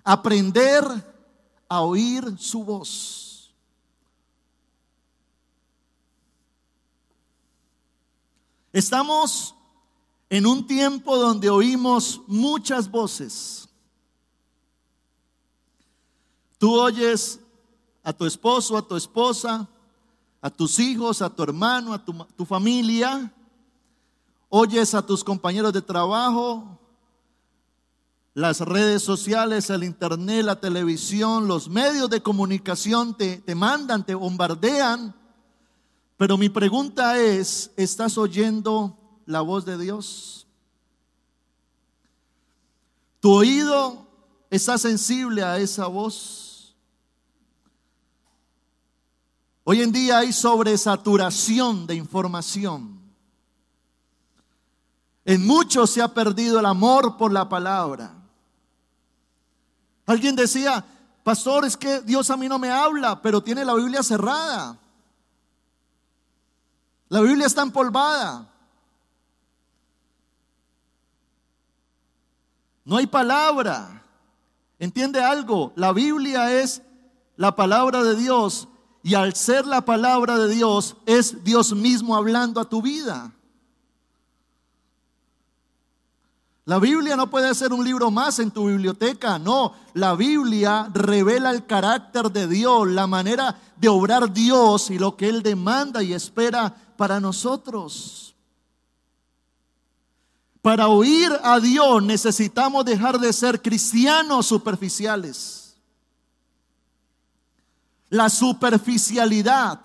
[0.05, 0.85] aprender
[1.69, 3.53] a oír su voz.
[8.73, 9.53] Estamos
[10.31, 13.69] en un tiempo donde oímos muchas voces.
[16.57, 17.41] Tú oyes
[18.05, 19.69] a tu esposo, a tu esposa,
[20.41, 23.35] a tus hijos, a tu hermano, a tu, familia,
[24.57, 26.79] oyes a tus compañeros de trabajo,
[28.33, 34.15] las redes sociales, el internet, la televisión, los medios de comunicación te, te mandan, te
[34.15, 35.15] bombardean.
[36.17, 40.47] Pero mi pregunta es, ¿estás oyendo la voz de Dios?
[43.21, 44.07] ¿Tu oído
[44.51, 46.75] está sensible a esa voz?
[49.65, 52.96] Hoy en día hay sobresaturación de información.
[55.27, 58.15] En muchos se ha perdido el amor por la palabra.
[60.07, 60.85] Alguien decía,
[61.25, 64.79] pastor, es que Dios a mí no me habla, pero tiene la Biblia cerrada.
[67.09, 68.49] La Biblia está empolvada.
[72.85, 74.05] No hay palabra.
[74.79, 75.73] ¿Entiende algo?
[75.75, 76.83] La Biblia es
[77.37, 78.69] la palabra de Dios
[79.03, 83.33] y al ser la palabra de Dios, es Dios mismo hablando a tu vida.
[86.67, 89.73] La Biblia no puede ser un libro más en tu biblioteca, no.
[89.95, 95.29] La Biblia revela el carácter de Dios, la manera de obrar Dios y lo que
[95.29, 98.35] Él demanda y espera para nosotros.
[100.61, 105.77] Para oír a Dios necesitamos dejar de ser cristianos superficiales.
[108.09, 109.81] La superficialidad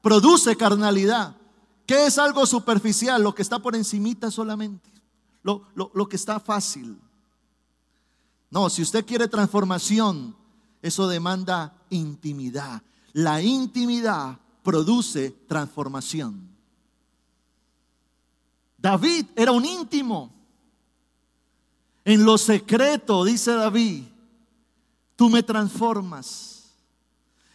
[0.00, 1.36] produce carnalidad.
[1.84, 3.22] ¿Qué es algo superficial?
[3.22, 4.93] Lo que está por encimita solamente.
[5.44, 6.98] Lo, lo que está fácil.
[8.50, 10.34] No, si usted quiere transformación,
[10.82, 12.82] eso demanda intimidad.
[13.12, 16.48] La intimidad produce transformación.
[18.78, 20.32] David era un íntimo.
[22.04, 24.04] En lo secreto, dice David,
[25.16, 26.74] tú me transformas.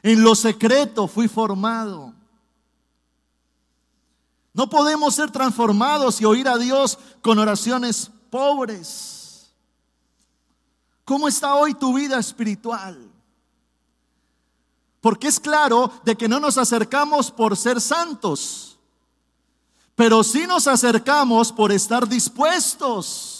[0.01, 2.13] En lo secreto fui formado.
[4.59, 9.53] No podemos ser transformados y oír a Dios con oraciones pobres.
[11.05, 13.09] ¿Cómo está hoy tu vida espiritual?
[14.99, 18.77] Porque es claro de que no nos acercamos por ser santos,
[19.95, 23.38] pero sí nos acercamos por estar dispuestos.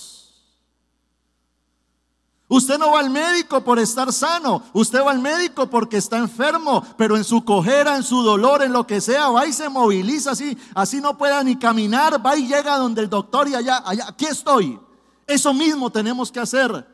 [2.52, 6.84] Usted no va al médico por estar sano, usted va al médico porque está enfermo,
[6.98, 10.32] pero en su cojera, en su dolor, en lo que sea, va y se moviliza
[10.32, 14.06] así, así no pueda ni caminar, va y llega donde el doctor y allá, allá,
[14.08, 14.80] aquí estoy.
[15.28, 16.88] Eso mismo tenemos que hacer.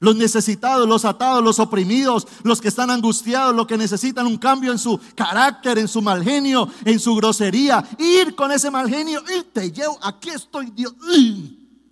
[0.00, 4.70] Los necesitados, los atados, los oprimidos, los que están angustiados, los que necesitan un cambio
[4.70, 7.82] en su carácter, en su mal genio, en su grosería.
[7.98, 10.92] Ir con ese mal genio y te llevo, aquí estoy Dios,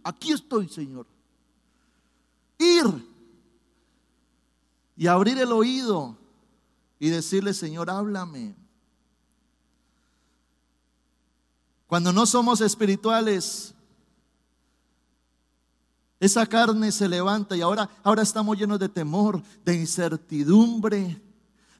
[0.04, 1.06] aquí estoy Señor.
[2.58, 3.06] Ir
[4.96, 6.16] y abrir el oído
[6.98, 8.54] y decirle, Señor, háblame.
[11.86, 13.74] Cuando no somos espirituales,
[16.20, 21.22] esa carne se levanta y ahora, ahora estamos llenos de temor, de incertidumbre,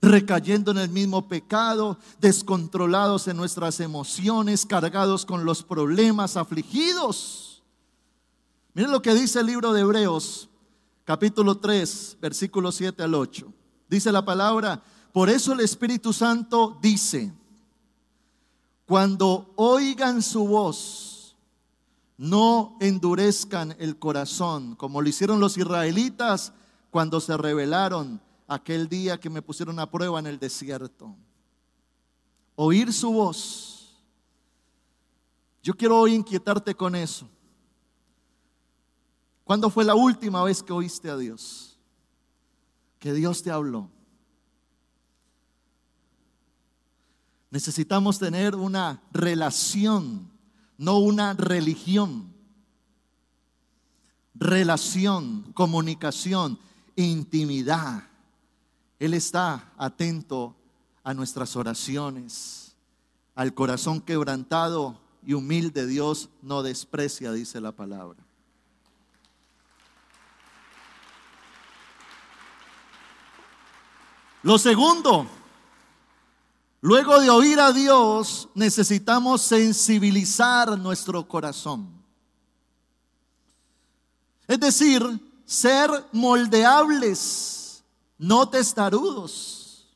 [0.01, 7.63] recayendo en el mismo pecado, descontrolados en nuestras emociones, cargados con los problemas, afligidos.
[8.75, 10.49] Miren lo que dice el libro de Hebreos,
[11.09, 13.51] capítulo 3, versículo 7 al 8.
[13.89, 17.33] Dice la palabra, por eso el Espíritu Santo dice,
[18.85, 21.35] cuando oigan su voz,
[22.19, 26.53] no endurezcan el corazón, como lo hicieron los israelitas
[26.91, 31.17] cuando se rebelaron aquel día que me pusieron a prueba en el desierto.
[32.55, 33.97] Oír su voz.
[35.63, 37.27] Yo quiero hoy inquietarte con eso.
[39.49, 41.77] ¿Cuándo fue la última vez que oíste a Dios?
[43.01, 43.91] Que Dios te habló.
[47.51, 50.31] Necesitamos tener una relación
[50.79, 52.33] no una religión.
[54.35, 56.59] Relación, comunicación,
[56.95, 58.05] intimidad.
[59.01, 60.55] Él está atento
[61.03, 62.77] a nuestras oraciones,
[63.35, 68.28] al corazón quebrantado y humilde Dios no desprecia, dice la palabra.
[74.43, 75.27] Lo segundo,
[76.81, 81.89] Luego de oír a Dios, necesitamos sensibilizar nuestro corazón.
[84.47, 85.03] Es decir,
[85.45, 87.83] ser moldeables,
[88.17, 89.89] no testarudos.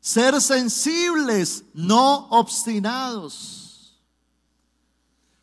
[0.00, 4.00] Ser sensibles, no obstinados.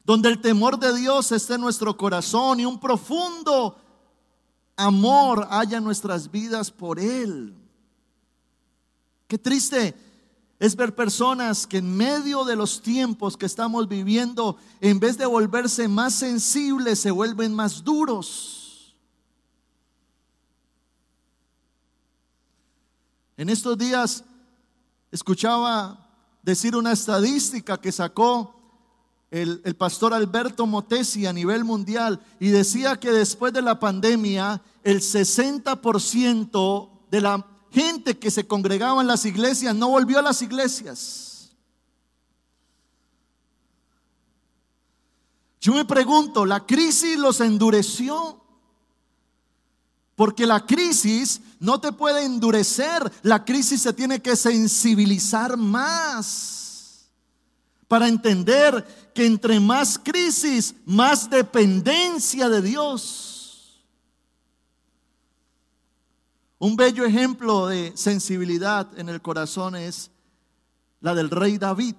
[0.03, 3.77] Donde el temor de Dios esté en nuestro corazón y un profundo
[4.75, 7.55] amor haya en nuestras vidas por Él.
[9.27, 9.95] Qué triste
[10.59, 15.25] es ver personas que en medio de los tiempos que estamos viviendo, en vez de
[15.25, 18.95] volverse más sensibles, se vuelven más duros.
[23.35, 24.23] En estos días
[25.11, 26.07] escuchaba
[26.43, 28.62] decir una estadística que sacó
[29.33, 34.61] el, el, pastor Alberto Motesi a nivel mundial y decía que después de la pandemia
[34.83, 40.43] el 60% de la gente que se congregaba en las iglesias no volvió a las
[40.43, 41.51] iglesias.
[45.59, 48.39] Yo me pregunto, ¿la crisis los endureció?
[50.15, 56.62] Porque la crisis no te puede endurecer, la crisis se tiene que sensibilizar más
[57.87, 63.83] para entender que entre más crisis, más dependencia de Dios.
[66.59, 70.11] Un bello ejemplo de sensibilidad en el corazón es
[71.01, 71.95] la del rey David.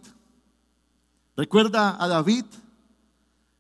[1.37, 2.47] ¿Recuerda a David,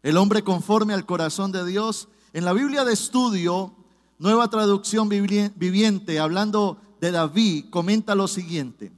[0.02, 2.08] el hombre conforme al corazón de Dios?
[2.32, 3.74] En la Biblia de estudio,
[4.18, 8.90] nueva traducción viviente, hablando de David, comenta lo siguiente.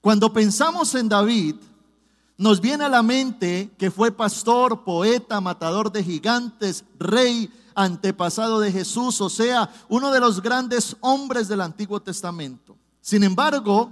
[0.00, 1.56] Cuando pensamos en David,
[2.38, 8.72] nos viene a la mente que fue pastor, poeta, matador de gigantes, rey, antepasado de
[8.72, 12.76] Jesús, o sea, uno de los grandes hombres del Antiguo Testamento.
[13.00, 13.90] Sin embargo,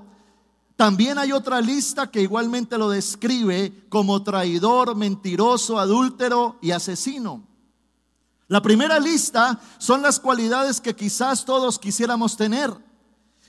[0.77, 7.47] También hay otra lista que igualmente lo describe como traidor, mentiroso, adúltero y asesino.
[8.49, 12.75] La primera lista son las cualidades que quizás todos quisiéramos tener.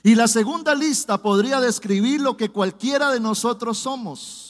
[0.03, 4.44] Y la segunda lista podría describir lo que cualquiera de nosotros somos.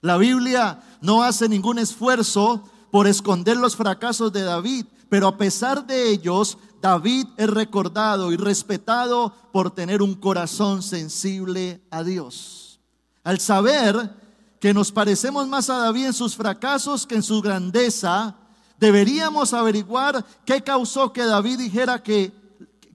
[0.00, 5.86] La Biblia no hace ningún esfuerzo por esconder los fracasos de David, pero a pesar
[5.86, 12.80] de ellos, David es recordado y respetado por tener un corazón sensible a Dios.
[13.22, 14.16] Al saber
[14.58, 18.36] que nos parecemos más a David en sus fracasos que en su grandeza,
[18.78, 22.32] deberíamos averiguar qué causó que David dijera que,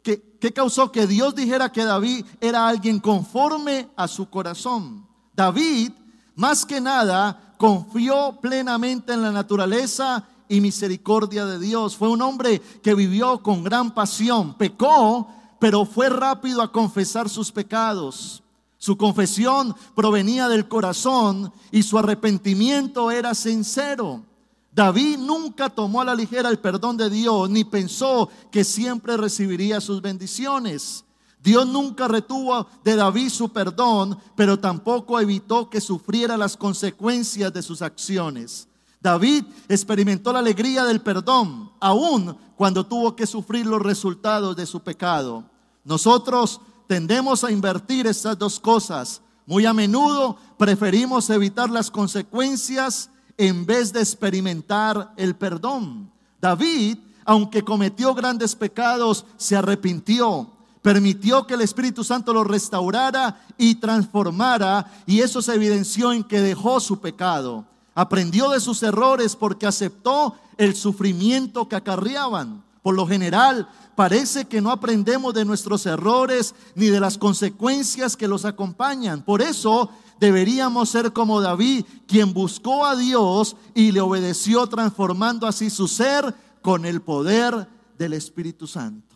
[0.03, 5.07] qué causó que Dios dijera que David era alguien conforme a su corazón.
[5.33, 5.91] David,
[6.35, 11.95] más que nada, confió plenamente en la naturaleza y misericordia de Dios.
[11.95, 15.29] Fue un hombre que vivió con gran pasión, pecó,
[15.59, 18.43] pero fue rápido a confesar sus pecados.
[18.77, 24.23] Su confesión provenía del corazón y su arrepentimiento era sincero.
[24.71, 29.79] David nunca tomó a la ligera el perdón de Dios ni pensó que siempre recibiría
[29.79, 31.04] sus bendiciones.
[31.45, 37.61] Dios nunca retuvo de David su perdón, pero tampoco evitó que sufriera las consecuencias de
[37.61, 38.67] sus acciones.
[38.99, 44.79] David experimentó la alegría del perdón, aun cuando tuvo que sufrir los resultados de su
[44.79, 45.43] pecado.
[45.83, 49.21] Nosotros tendemos a invertir estas dos cosas.
[49.45, 56.11] Muy a menudo preferimos evitar las consecuencias en vez de experimentar el perdón.
[56.41, 60.54] David, aunque cometió grandes pecados, se arrepintió
[60.85, 66.41] permitió que el Espíritu Santo lo restaurara y transformara, y eso se evidenció en que
[66.41, 67.65] dejó su pecado.
[67.95, 72.63] Aprendió de sus errores porque aceptó el sufrimiento que acarreaban.
[72.83, 78.27] Por lo general, parece que no aprendemos de nuestros errores ni de las consecuencias que
[78.27, 79.23] los acompañan.
[79.23, 85.71] Por eso deberíamos ser como David, quien buscó a Dios y le obedeció transformando así
[85.71, 87.67] su ser con el poder
[87.97, 89.14] del Espíritu Santo.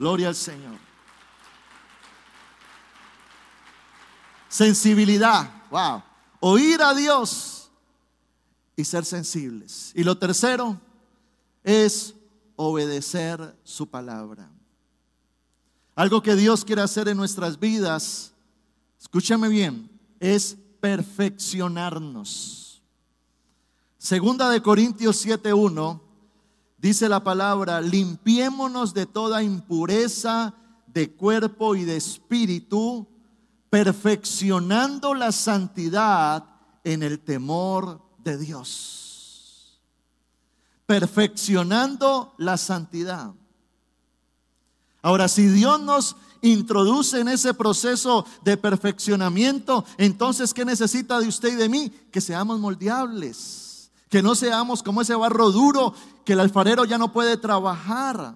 [0.00, 0.78] Gloria al Señor.
[4.48, 6.02] Sensibilidad, wow.
[6.40, 7.70] Oír a Dios
[8.76, 9.92] y ser sensibles.
[9.94, 10.80] Y lo tercero
[11.62, 12.14] es
[12.56, 14.48] obedecer su palabra.
[15.94, 18.32] Algo que Dios quiere hacer en nuestras vidas,
[18.98, 22.82] escúchame bien, es perfeccionarnos.
[23.98, 26.09] Segunda de Corintios 7:1
[26.80, 30.54] dice la palabra, limpiémonos de toda impureza
[30.86, 33.06] de cuerpo y de espíritu,
[33.68, 36.44] perfeccionando la santidad
[36.82, 39.80] en el temor de Dios.
[40.86, 43.32] Perfeccionando la santidad.
[45.02, 51.52] Ahora, si Dios nos introduce en ese proceso de perfeccionamiento, entonces, ¿qué necesita de usted
[51.52, 51.90] y de mí?
[52.10, 53.69] Que seamos moldeables
[54.10, 55.94] que no seamos como ese barro duro
[56.24, 58.34] que el alfarero ya no puede trabajar.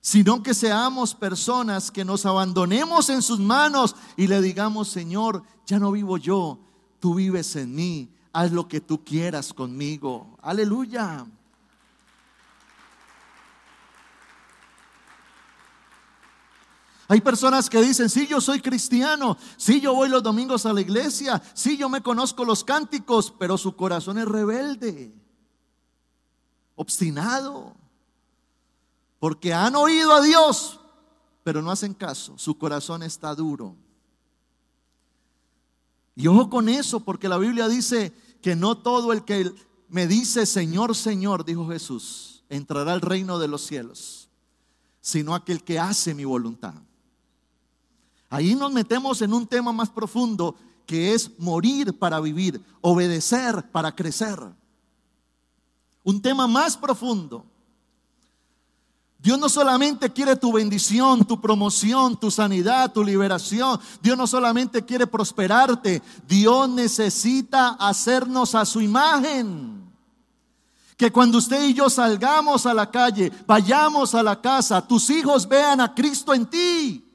[0.00, 5.80] Sino que seamos personas que nos abandonemos en sus manos y le digamos, Señor, ya
[5.80, 6.60] no vivo yo,
[7.00, 10.36] tú vives en mí, haz lo que tú quieras conmigo.
[10.42, 11.26] Aleluya.
[17.08, 20.80] Hay personas que dicen, sí, yo soy cristiano, sí, yo voy los domingos a la
[20.80, 25.14] iglesia, sí, yo me conozco los cánticos, pero su corazón es rebelde,
[26.74, 27.76] obstinado,
[29.20, 30.80] porque han oído a Dios,
[31.44, 33.76] pero no hacen caso, su corazón está duro.
[36.16, 39.52] Y ojo con eso, porque la Biblia dice que no todo el que
[39.88, 44.28] me dice Señor, Señor, dijo Jesús, entrará al reino de los cielos,
[45.00, 46.74] sino aquel que hace mi voluntad.
[48.28, 50.56] Ahí nos metemos en un tema más profundo
[50.86, 54.38] que es morir para vivir, obedecer para crecer.
[56.04, 57.44] Un tema más profundo.
[59.18, 63.80] Dios no solamente quiere tu bendición, tu promoción, tu sanidad, tu liberación.
[64.00, 66.02] Dios no solamente quiere prosperarte.
[66.28, 69.84] Dios necesita hacernos a su imagen.
[70.96, 75.48] Que cuando usted y yo salgamos a la calle, vayamos a la casa, tus hijos
[75.48, 77.05] vean a Cristo en ti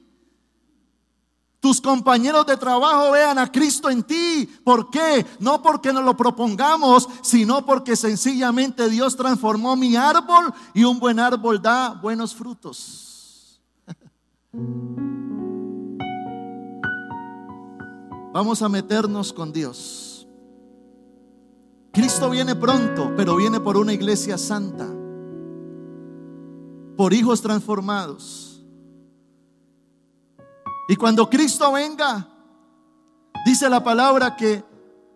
[1.62, 4.50] tus compañeros de trabajo vean a Cristo en ti.
[4.64, 5.24] ¿Por qué?
[5.38, 11.20] No porque nos lo propongamos, sino porque sencillamente Dios transformó mi árbol y un buen
[11.20, 13.60] árbol da buenos frutos.
[18.34, 20.26] Vamos a meternos con Dios.
[21.92, 24.88] Cristo viene pronto, pero viene por una iglesia santa,
[26.96, 28.51] por hijos transformados
[30.88, 32.28] Y cuando Cristo venga,
[33.46, 34.64] dice la palabra que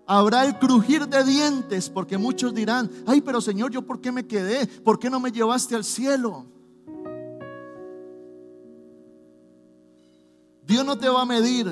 [0.06, 4.26] habrá el crujir de dientes, porque muchos dirán, ay, pero Señor, ¿yo por qué me
[4.26, 4.66] quedé?
[4.66, 6.46] ¿Por qué no me llevaste al cielo?
[10.64, 11.66] Dios no te va a medir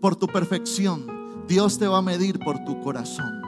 [0.00, 3.39] por tu perfección, Dios te va a medir por tu corazón.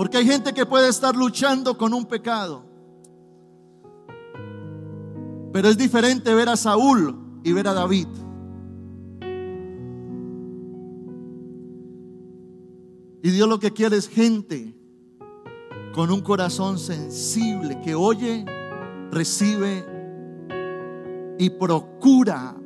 [0.00, 2.64] Porque hay gente que puede estar luchando con un pecado.
[5.52, 8.08] Pero es diferente ver a Saúl y ver a David.
[13.22, 14.74] Y Dios lo que quiere es gente
[15.92, 18.46] con un corazón sensible que oye,
[19.10, 19.84] recibe
[21.38, 22.56] y procura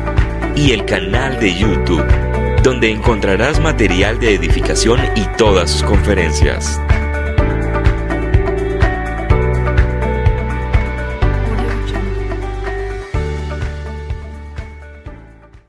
[0.56, 2.06] y el canal de YouTube,
[2.62, 6.80] donde encontrarás material de edificación y todas sus conferencias.